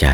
[0.00, 0.06] ใจ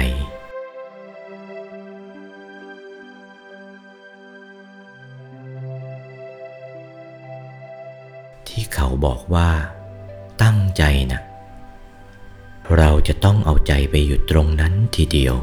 [8.48, 9.50] ที่เขาบอกว่า
[10.42, 11.20] ตั้งใจนะ
[12.78, 15.34] เราจะต้องเอาใจไปอยู่ตรงนั้นทีเดียว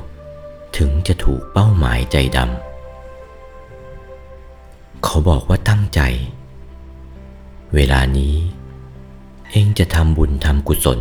[0.77, 6.01] ถึงจะถูกเป้าหมายใจดำเขาบอกว่าตั้งใจ
[7.75, 8.35] เวลานี้
[9.51, 10.99] เองจะทำบุญทำกุศล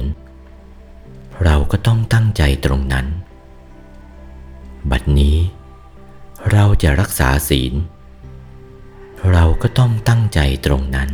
[1.44, 3.06] เราก็ต้องตั้งใจตรงนั้น
[4.88, 5.36] บัดนี้
[6.52, 7.74] เราจะรักษาศีล
[9.32, 11.10] เราก็ต้องตั้งใจตรงนั้น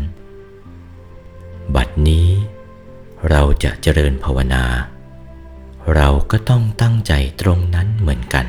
[1.76, 2.28] บัดนี้
[3.30, 4.64] เราจะเจริญภาวนา
[5.94, 8.46] เราก็ต้องตั้งใจตรงนั้นเหมือนกัน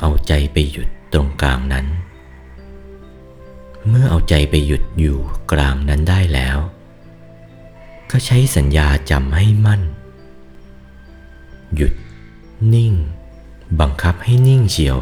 [0.00, 1.86] เอาใจไปหยุดตรงกลางนั้น
[3.88, 5.18] เมื่อเอาใจไปหยุดอยู่
[5.52, 6.58] กลางนั้นได้แล้ว
[8.10, 9.82] ก็ใช้สัญญาจำให้มั่น
[11.76, 11.92] หยุด
[12.74, 12.94] นิ่ง
[13.80, 14.96] บังคับให้นิ่งเชียว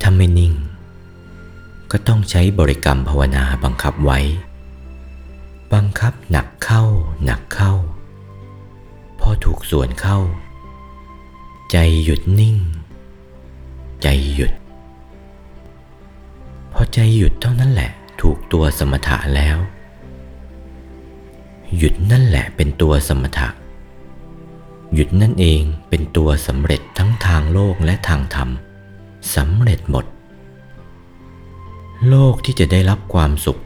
[0.00, 0.52] ถ้าไม่นิ่ง
[1.90, 4.18] ก็ต้องใช้บริกรรมภาวนาบังคับไว้
[5.72, 6.84] บังคับหนักเข้า
[7.24, 7.72] หนักเข้า
[9.20, 10.18] พอถูกส่วนเข้า
[11.72, 12.56] ใจหยุดนิ่ง
[14.02, 14.52] ใจหยุด
[16.72, 17.90] พอใจหยุดเท่านั้นแหละ
[18.20, 19.58] ถูกตัวสมถะแล้ว
[21.76, 23.48] หยุดนั่นแหละเป็นตัวสมถะ
[24.94, 28.48] หยุดนั่นเองเป็นตัวสำเร็จทั้งทางโลกและทางธรรม
[29.34, 30.04] สำเร็จหมด
[32.08, 33.60] โลกที่จะได้รับความสุข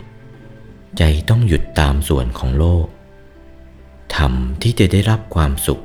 [0.99, 2.87] ใจต้องหยุดตามส่วนของโลก
[4.17, 5.83] ธรรมที่จะได้รับความสุข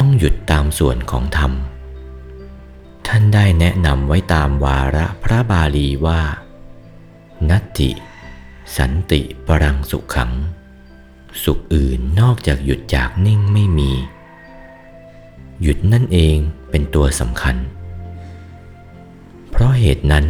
[0.00, 1.52] ต้องหยุดตามส่วนของธรรม
[3.06, 6.20] ท่านได้แนะนำไว้ตามวาระพระบาลีว่า
[7.50, 7.90] นัตติ
[8.76, 10.32] สันติปรังสุขขัง
[11.44, 13.92] สุขอื่นนอกจากหยุดจากนิ่งไม่มี
[15.62, 16.36] หยุดนั่นเอง
[16.70, 17.56] เป็นตัวสำคัญ
[19.50, 20.26] เพราะเหตุนั้น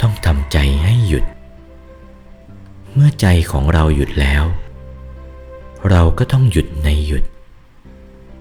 [0.00, 1.24] ต้องทำใจให้หยุด
[2.92, 4.44] เมื่อใจของเราหยุดแล้ว
[5.90, 7.24] เราก็ต้องหยุดในหยุด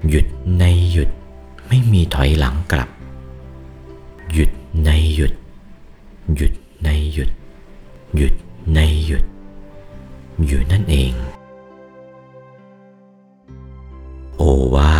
[0.09, 0.25] หยุด
[0.59, 1.09] ในหยุด
[1.67, 2.89] ไม่มีถอยหลังกลับ
[4.33, 4.49] หยุด
[4.85, 5.33] ในหยุด
[6.35, 7.29] หยุดในหยุด
[8.17, 8.33] หยุด
[8.73, 9.23] ในหยุด
[10.45, 11.13] อยู่นั่นเอง
[14.37, 14.43] โอ
[14.75, 14.97] วา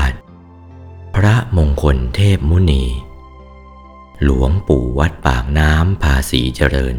[1.66, 2.84] งคลเทพมุนี
[4.24, 6.96] หลวงปู่วัดปากน้ำภาษีเจริญ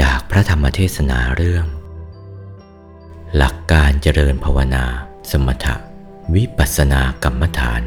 [0.00, 1.66] จากพระธรรมเทศนาเรื่อง
[3.36, 4.84] หลักการเจริญภาวนา
[5.30, 5.76] สมถะ
[6.34, 7.82] วิปัสสนากรรมฐาน